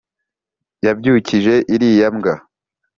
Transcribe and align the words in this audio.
yabyukishije 0.85 1.53
iriya 1.73 2.07
mbwa 2.15 2.33